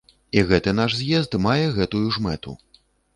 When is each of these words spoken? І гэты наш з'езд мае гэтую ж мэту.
І 0.39 0.43
гэты 0.51 0.71
наш 0.79 0.95
з'езд 1.01 1.37
мае 1.45 1.67
гэтую 1.77 2.01
ж 2.17 2.25
мэту. 2.29 2.55